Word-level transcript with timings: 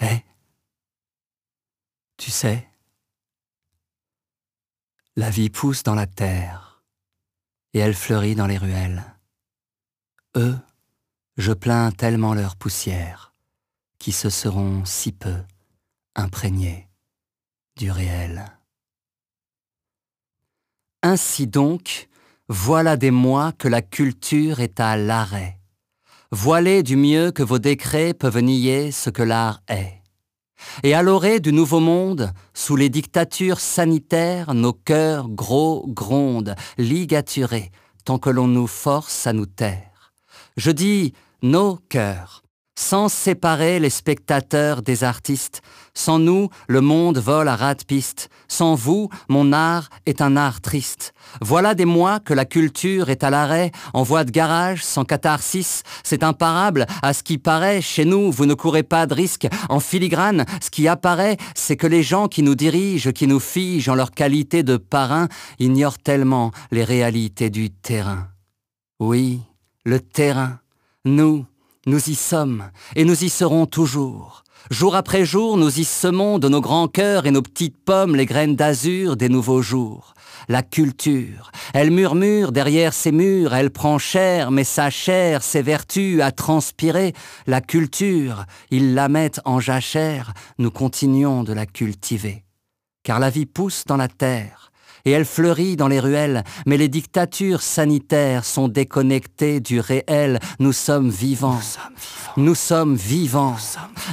Eh? 0.00 0.20
Tu 2.16 2.30
sais, 2.30 2.68
la 5.16 5.30
vie 5.30 5.50
pousse 5.50 5.82
dans 5.82 5.94
la 5.94 6.06
terre 6.06 6.82
et 7.72 7.78
elle 7.78 7.94
fleurit 7.94 8.34
dans 8.34 8.46
les 8.46 8.58
ruelles. 8.58 9.04
Eux, 10.36 10.58
je 11.36 11.52
plains 11.52 11.92
tellement 11.92 12.34
leur 12.34 12.56
poussière 12.56 13.34
qui 13.98 14.12
se 14.12 14.30
seront 14.30 14.84
si 14.84 15.12
peu 15.12 15.36
imprégnés 16.16 16.88
du 17.76 17.90
réel. 17.90 18.44
Ainsi 21.02 21.46
donc, 21.46 22.08
voilà 22.48 22.96
des 22.96 23.12
mois 23.12 23.52
que 23.52 23.68
la 23.68 23.82
culture 23.82 24.60
est 24.60 24.80
à 24.80 24.96
l'arrêt. 24.96 25.57
Voilez 26.30 26.82
du 26.82 26.96
mieux 26.96 27.30
que 27.30 27.42
vos 27.42 27.58
décrets 27.58 28.12
peuvent 28.12 28.40
nier 28.40 28.92
ce 28.92 29.08
que 29.08 29.22
l'art 29.22 29.62
est. 29.66 30.02
Et 30.82 30.92
à 30.92 31.00
l'orée 31.00 31.40
du 31.40 31.54
nouveau 31.54 31.80
monde, 31.80 32.32
sous 32.52 32.76
les 32.76 32.90
dictatures 32.90 33.60
sanitaires, 33.60 34.52
nos 34.52 34.74
cœurs 34.74 35.30
gros 35.30 35.86
grondent, 35.88 36.54
ligaturés, 36.76 37.70
tant 38.04 38.18
que 38.18 38.28
l'on 38.28 38.46
nous 38.46 38.66
force 38.66 39.26
à 39.26 39.32
nous 39.32 39.46
taire. 39.46 40.12
Je 40.58 40.70
dis 40.70 41.14
nos 41.40 41.76
cœurs, 41.88 42.42
sans 42.78 43.08
séparer 43.08 43.80
les 43.80 43.90
spectateurs 43.90 44.82
des 44.82 45.02
artistes. 45.02 45.62
Sans 45.94 46.20
nous, 46.20 46.48
le 46.68 46.80
monde 46.80 47.18
vole 47.18 47.48
à 47.48 47.56
ras 47.56 47.74
piste. 47.74 48.28
Sans 48.46 48.76
vous, 48.76 49.08
mon 49.28 49.52
art 49.52 49.88
est 50.06 50.22
un 50.22 50.36
art 50.36 50.60
triste. 50.60 51.12
Voilà 51.40 51.74
des 51.74 51.84
mois 51.84 52.20
que 52.20 52.32
la 52.34 52.44
culture 52.44 53.10
est 53.10 53.24
à 53.24 53.30
l'arrêt, 53.30 53.72
en 53.94 54.04
voie 54.04 54.22
de 54.22 54.30
garage, 54.30 54.84
sans 54.84 55.04
catharsis. 55.04 55.82
C'est 56.04 56.22
imparable 56.22 56.86
à 57.02 57.12
ce 57.14 57.24
qui 57.24 57.36
paraît. 57.36 57.82
Chez 57.82 58.04
nous, 58.04 58.30
vous 58.30 58.46
ne 58.46 58.54
courez 58.54 58.84
pas 58.84 59.06
de 59.06 59.14
risque. 59.14 59.48
En 59.68 59.80
filigrane, 59.80 60.46
ce 60.62 60.70
qui 60.70 60.86
apparaît, 60.86 61.36
c'est 61.56 61.76
que 61.76 61.88
les 61.88 62.04
gens 62.04 62.28
qui 62.28 62.44
nous 62.44 62.54
dirigent, 62.54 63.10
qui 63.10 63.26
nous 63.26 63.40
figent 63.40 63.88
en 63.88 63.96
leur 63.96 64.12
qualité 64.12 64.62
de 64.62 64.76
parrain, 64.76 65.26
ignorent 65.58 65.98
tellement 65.98 66.52
les 66.70 66.84
réalités 66.84 67.50
du 67.50 67.70
terrain. 67.70 68.28
Oui, 69.00 69.40
le 69.84 69.98
terrain. 69.98 70.60
Nous, 71.04 71.44
nous 71.88 72.10
y 72.10 72.14
sommes, 72.14 72.70
et 72.96 73.04
nous 73.04 73.24
y 73.24 73.30
serons 73.30 73.66
toujours. 73.66 74.44
Jour 74.70 74.94
après 74.94 75.24
jour, 75.24 75.56
nous 75.56 75.80
y 75.80 75.84
semons 75.84 76.38
de 76.38 76.48
nos 76.48 76.60
grands 76.60 76.86
cœurs 76.86 77.24
et 77.26 77.30
nos 77.30 77.40
petites 77.40 77.78
pommes 77.78 78.14
les 78.14 78.26
graines 78.26 78.56
d'azur 78.56 79.16
des 79.16 79.30
nouveaux 79.30 79.62
jours. 79.62 80.12
La 80.48 80.62
culture, 80.62 81.50
elle 81.72 81.90
murmure 81.90 82.52
derrière 82.52 82.92
ses 82.92 83.12
murs, 83.12 83.54
elle 83.54 83.70
prend 83.70 83.98
chair, 83.98 84.50
mais 84.50 84.64
sa 84.64 84.90
chair, 84.90 85.42
ses 85.42 85.62
vertus 85.62 86.20
à 86.20 86.30
transpirer. 86.30 87.14
La 87.46 87.60
culture, 87.60 88.44
ils 88.70 88.94
la 88.94 89.08
mettent 89.08 89.40
en 89.46 89.58
jachère, 89.58 90.34
nous 90.58 90.70
continuons 90.70 91.42
de 91.42 91.54
la 91.54 91.64
cultiver. 91.64 92.44
Car 93.02 93.18
la 93.18 93.30
vie 93.30 93.46
pousse 93.46 93.84
dans 93.86 93.96
la 93.96 94.08
terre, 94.08 94.70
et 95.04 95.10
elle 95.10 95.24
fleurit 95.24 95.76
dans 95.76 95.88
les 95.88 96.00
ruelles, 96.00 96.44
mais 96.66 96.76
les 96.76 96.88
dictatures 96.88 97.62
sanitaires 97.62 98.44
sont 98.44 98.68
déconnectées 98.68 99.60
du 99.60 99.80
réel. 99.80 100.40
Nous 100.58 100.72
sommes 100.72 101.10
vivants. 101.10 101.60
Nous 102.36 102.54
sommes 102.54 102.96
vivants. 102.96 103.56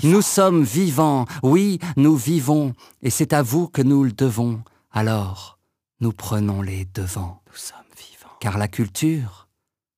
Nous 0.03 0.21
sommes 0.21 0.63
vivants. 0.63 1.25
Oui, 1.43 1.79
nous 1.97 2.15
vivons, 2.15 2.73
et 3.01 3.09
c'est 3.09 3.33
à 3.33 3.41
vous 3.41 3.67
que 3.67 3.81
nous 3.81 4.03
le 4.03 4.11
devons. 4.11 4.61
Alors, 4.91 5.59
nous 5.99 6.11
prenons 6.11 6.61
les 6.61 6.85
devants. 6.93 7.41
Nous 7.47 7.57
sommes 7.57 7.77
vivants. 7.97 8.33
Car 8.39 8.57
la 8.57 8.67
culture, 8.67 9.47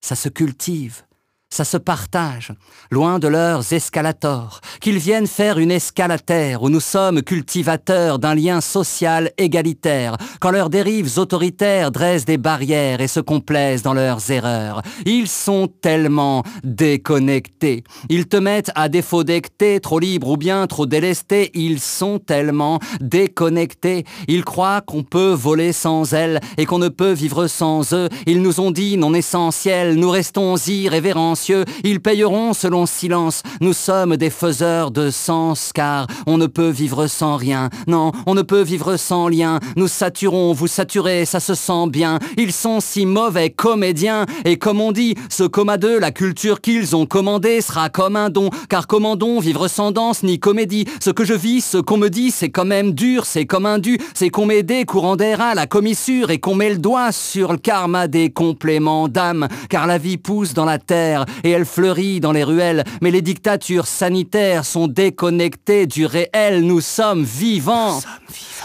ça 0.01 0.15
se 0.15 0.29
cultive 0.29 1.06
ça 1.49 1.63
se 1.63 1.77
partage, 1.77 2.51
loin 2.91 3.19
de 3.19 3.27
leurs 3.27 3.71
escalators, 3.73 4.59
qu'ils 4.81 4.97
viennent 4.97 5.27
faire 5.27 5.59
une 5.59 5.71
escalaterre 5.71 6.61
où 6.61 6.69
nous 6.69 6.81
sommes 6.81 7.21
cultivateurs 7.21 8.19
d'un 8.19 8.35
lien 8.35 8.59
social 8.59 9.31
égalitaire, 9.37 10.17
quand 10.41 10.51
leurs 10.51 10.69
dérives 10.69 11.17
autoritaires 11.17 11.91
dressent 11.91 12.25
des 12.25 12.37
barrières 12.37 12.99
et 12.99 13.07
se 13.07 13.21
complaisent 13.21 13.81
dans 13.81 13.93
leurs 13.93 14.29
erreurs. 14.29 14.81
Ils 15.05 15.27
sont 15.27 15.67
tellement 15.67 16.43
déconnectés. 16.63 17.83
Ils 18.09 18.27
te 18.27 18.37
mettent 18.37 18.71
à 18.75 18.89
défaut 18.89 19.23
d'ecter, 19.23 19.79
trop 19.79 19.99
libre 19.99 20.29
ou 20.29 20.37
bien 20.37 20.67
trop 20.67 20.85
délesté, 20.85 21.51
ils 21.53 21.79
sont 21.79 22.19
tellement 22.19 22.79
déconnectés. 22.99 24.03
Ils 24.27 24.43
croient 24.43 24.81
qu'on 24.81 25.03
peut 25.03 25.31
voler 25.31 25.71
sans 25.71 26.13
elles 26.13 26.41
et 26.57 26.65
qu'on 26.65 26.79
ne 26.79 26.89
peut 26.89 27.13
vivre 27.13 27.47
sans 27.47 27.93
eux. 27.93 28.09
Ils 28.25 28.41
nous 28.41 28.59
ont 28.59 28.71
dit 28.71 28.97
non 28.97 29.13
essentiels, 29.13 29.95
nous 29.95 30.09
restons 30.09 30.57
irrévérents 30.57 31.36
ils 31.83 31.99
payeront 31.99 32.53
selon 32.53 32.85
silence. 32.85 33.43
Nous 33.61 33.73
sommes 33.73 34.17
des 34.17 34.29
faiseurs 34.29 34.91
de 34.91 35.09
sens, 35.09 35.71
car 35.73 36.07
on 36.25 36.37
ne 36.37 36.47
peut 36.47 36.69
vivre 36.69 37.07
sans 37.07 37.35
rien. 37.35 37.69
Non, 37.87 38.11
on 38.25 38.35
ne 38.35 38.41
peut 38.41 38.61
vivre 38.61 38.97
sans 38.97 39.27
lien. 39.27 39.59
Nous 39.75 39.87
saturons, 39.87 40.53
vous 40.53 40.67
saturez, 40.67 41.25
ça 41.25 41.39
se 41.39 41.55
sent 41.55 41.87
bien. 41.89 42.19
Ils 42.37 42.53
sont 42.53 42.79
si 42.79 43.05
mauvais 43.05 43.49
comédiens, 43.49 44.25
et 44.45 44.57
comme 44.57 44.81
on 44.81 44.91
dit, 44.91 45.15
ce 45.29 45.43
coma 45.43 45.77
d'eux, 45.77 45.99
la 45.99 46.11
culture 46.11 46.61
qu'ils 46.61 46.95
ont 46.95 47.05
commandée 47.05 47.61
sera 47.61 47.89
comme 47.89 48.15
un 48.15 48.29
don, 48.29 48.49
car 48.69 48.87
commandons 48.87 49.39
vivre 49.39 49.67
sans 49.67 49.91
danse 49.91 50.23
ni 50.23 50.39
comédie. 50.39 50.85
Ce 50.99 51.09
que 51.09 51.25
je 51.25 51.33
vis, 51.33 51.61
ce 51.63 51.77
qu'on 51.77 51.97
me 51.97 52.09
dit, 52.09 52.31
c'est 52.31 52.49
quand 52.49 52.65
même 52.65 52.93
dur, 52.93 53.25
c'est 53.25 53.45
comme 53.45 53.65
un 53.65 53.79
dû, 53.79 53.99
c'est 54.13 54.29
qu'on 54.29 54.45
met 54.45 54.63
des 54.63 54.85
courants 54.85 55.15
d'air 55.15 55.41
à 55.41 55.55
la 55.55 55.67
commissure 55.67 56.31
et 56.31 56.39
qu'on 56.39 56.55
met 56.55 56.69
le 56.69 56.77
doigt 56.77 57.11
sur 57.11 57.51
le 57.51 57.57
karma 57.57 58.07
des 58.07 58.29
compléments 58.29 59.07
d'âme, 59.07 59.47
car 59.69 59.87
la 59.87 59.97
vie 59.97 60.17
pousse 60.17 60.53
dans 60.53 60.65
la 60.65 60.79
terre 60.79 61.25
et 61.43 61.51
elle 61.51 61.65
fleurit 61.65 62.19
dans 62.19 62.31
les 62.31 62.43
ruelles, 62.43 62.83
mais 63.01 63.11
les 63.11 63.21
dictatures 63.21 63.87
sanitaires 63.87 64.65
sont 64.65 64.87
déconnectées 64.87 65.87
du 65.87 66.05
réel. 66.05 66.65
Nous 66.65 66.81
sommes 66.81 67.23
vivants. 67.23 67.99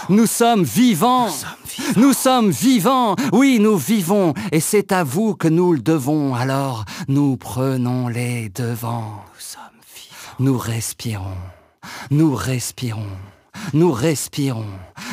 Nous 0.09 0.27
sommes 0.27 0.63
vivants. 0.63 1.29
Nous 1.95 2.13
sommes 2.13 2.51
vivants. 2.51 3.15
Oui, 3.31 3.59
nous 3.59 3.77
vivons. 3.77 4.33
Et 4.51 4.59
c'est 4.59 4.91
à 4.91 5.03
vous 5.03 5.35
que 5.35 5.47
nous 5.47 5.73
le 5.73 5.79
devons. 5.79 6.35
Alors, 6.35 6.85
nous 7.07 7.37
prenons 7.37 8.07
les 8.07 8.49
devants. 8.49 9.23
Nous 9.33 9.39
sommes 9.39 9.61
vivants. 9.95 10.35
Nous 10.39 10.57
respirons. 10.57 11.37
Nous 12.11 12.35
respirons. 12.35 13.07
Nous 13.73 13.91
respirons. 13.91 14.65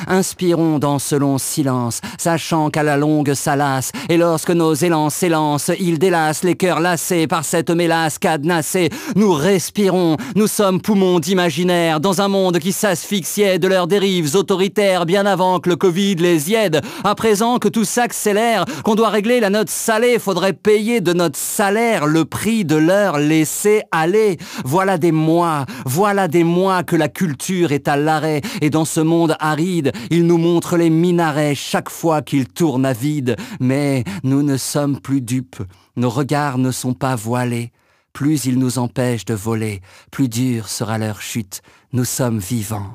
Inspirons 0.07 0.79
dans 0.79 0.99
ce 0.99 1.17
long 1.17 1.39
silence, 1.39 2.01
sachant 2.19 2.71
qu'à 2.71 2.83
la 2.83 2.97
longue 2.97 3.35
ça 3.35 3.57
lasse, 3.57 3.93
et 4.09 4.17
lorsque 4.17 4.51
nos 4.51 4.75
élans 4.75 5.11
s'élancent, 5.11 5.73
ils 5.79 5.99
délassent 5.99 6.45
les 6.45 6.57
cœurs 6.57 6.81
lassés 6.81 7.27
par 7.27 7.45
cette 7.45 7.71
mélasse 7.71 8.19
cadenassée. 8.19 8.91
Nous 9.17 9.33
respirons, 9.33 10.17
nous 10.37 10.47
sommes 10.47 10.81
poumons 10.81 11.21
d'imaginaire, 11.21 12.01
dans 12.01 12.21
un 12.21 12.29
monde 12.29 12.59
qui 12.59 12.73
s'asphyxiait 12.73 13.59
de 13.59 13.69
leurs 13.69 13.87
dérives 13.87 14.35
autoritaires 14.35 15.07
bien 15.07 15.27
avant 15.27 15.61
que 15.61 15.69
le 15.69 15.77
Covid 15.77 16.17
les 16.17 16.51
y. 16.51 16.81
À 17.05 17.15
présent 17.15 17.59
que 17.59 17.69
tout 17.69 17.85
s'accélère, 17.85 18.65
qu'on 18.85 18.95
doit 18.95 19.09
régler 19.09 19.41
la 19.41 19.51
note 19.51 19.71
salée, 19.71 20.19
faudrait 20.19 20.53
payer 20.53 21.01
de 21.01 21.13
notre 21.13 21.39
salaire 21.39 22.07
le 22.07 22.25
prix 22.25 22.65
de 22.65 22.77
leur 22.77 23.19
laisser 23.19 23.83
aller. 23.93 24.39
Voilà 24.65 24.99
des 24.99 25.13
mois, 25.13 25.65
voilà 25.85 26.29
des 26.29 26.45
mois 26.45 26.83
que 26.83 26.97
la 26.97 27.09
culture 27.09 27.73
est 27.73 27.89
à 27.89 27.97
l'arrêt, 27.97 28.41
et 28.61 28.71
dans 28.71 28.85
ce 28.85 29.01
monde 29.01 29.37
aride, 29.39 29.90
il 30.11 30.27
nous 30.27 30.39
montre 30.39 30.77
les 30.77 30.91
minarets 30.91 31.55
chaque 31.55 31.91
fois 31.91 32.23
qu'il 32.23 32.47
tourne 32.47 32.87
à 32.87 32.93
vide. 32.93 33.37
Mais 33.61 34.05
nous 34.23 34.43
ne 34.43 34.57
sommes 34.57 35.01
plus 35.01 35.21
dupes, 35.21 35.63
nos 35.97 36.11
regards 36.11 36.59
ne 36.59 36.71
sont 36.71 36.95
pas 36.95 37.17
voilés. 37.17 37.73
Plus 38.13 38.45
ils 38.45 38.59
nous 38.59 38.79
empêchent 38.79 39.25
de 39.25 39.35
voler, 39.35 39.81
plus 40.11 40.29
dure 40.29 40.69
sera 40.69 40.99
leur 40.99 41.21
chute. 41.23 41.63
Nous 41.93 42.05
sommes 42.05 42.39
vivants, 42.39 42.93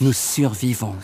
nous 0.00 0.12
survivons, 0.12 0.96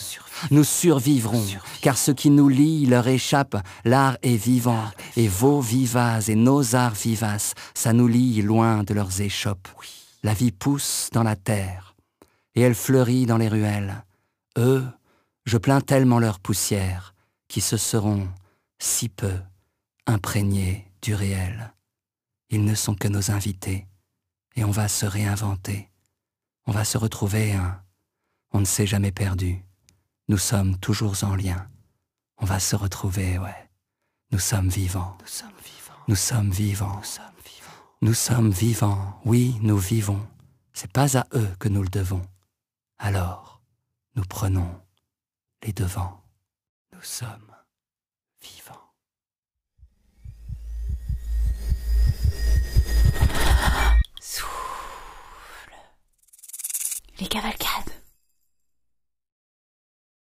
nous 0.51 0.65
survivrons, 0.65 1.45
car 1.81 1.97
ce 1.97 2.11
qui 2.11 2.31
nous 2.31 2.49
lie 2.49 2.87
leur 2.87 3.09
échappe. 3.09 3.57
L'art 3.85 4.19
est 4.23 4.37
vivant, 4.37 4.85
et 5.17 5.29
vos 5.29 5.61
vivaces 5.61 6.29
et 6.29 6.35
nos 6.35 6.75
arts 6.75 6.95
vivaces, 6.95 7.55
ça 7.75 7.93
nous 7.93 8.09
lie 8.09 8.43
loin 8.43 8.83
de 8.83 8.93
leurs 8.95 9.21
échoppes. 9.21 9.69
La 10.23 10.35
vie 10.35 10.53
pousse 10.53 11.09
dans 11.13 11.23
la 11.23 11.37
terre, 11.37 11.95
et 12.55 12.61
elle 12.61 12.75
fleurit 12.75 13.25
dans 13.25 13.39
les 13.39 13.49
ruelles. 13.49 14.05
Eux, 14.59 14.85
je 15.51 15.59
plains 15.59 15.81
tellement 15.81 16.21
leur 16.21 16.39
poussière, 16.39 17.13
qui 17.49 17.61
se 17.61 17.77
seront 17.77 18.29
si 18.79 19.09
peu 19.09 19.37
imprégnés 20.07 20.87
du 21.03 21.13
réel. 21.13 21.75
Ils 22.51 22.65
ne 22.65 22.77
sont 22.77 22.95
que 22.95 23.09
nos 23.09 23.33
invités, 23.33 23.89
et 24.55 24.63
on 24.63 24.71
va 24.71 24.87
se 24.87 25.07
réinventer. 25.07 25.91
On 26.67 26.71
va 26.71 26.85
se 26.85 26.99
retrouver 26.99 27.53
un. 27.55 27.83
On 28.53 28.61
ne 28.61 28.65
s'est 28.65 28.87
jamais 28.87 29.11
perdu. 29.11 29.65
Nous 30.29 30.39
sommes 30.39 30.79
toujours 30.79 31.17
en 31.25 31.35
lien. 31.35 31.69
On 32.37 32.45
va 32.45 32.61
se 32.61 32.77
retrouver, 32.77 33.37
ouais. 33.41 33.71
Nous 34.31 34.39
sommes 34.39 34.69
vivants. 34.69 35.19
Nous 35.21 35.27
sommes 35.27 35.51
vivants. 35.65 36.05
Nous 36.07 36.15
sommes 36.15 36.51
vivants. 36.53 36.97
Nous 36.97 37.05
sommes 37.05 37.41
vivants. 37.45 37.73
Nous 38.03 38.15
sommes 38.15 38.51
vivants. 38.51 39.21
Oui, 39.25 39.59
nous 39.63 39.79
vivons. 39.79 40.25
C'est 40.75 40.93
pas 40.93 41.19
à 41.19 41.27
eux 41.35 41.51
que 41.59 41.69
nous 41.69 41.83
le 41.83 41.89
devons. 41.89 42.23
Alors, 42.99 43.61
nous 44.15 44.25
prenons 44.25 44.81
les 45.63 45.73
devants. 45.73 46.23
Nous 46.93 47.03
sommes 47.03 47.55
vivants. 48.41 48.93
Souffle. 54.21 55.75
Les 57.19 57.27
cavalcades. 57.27 58.00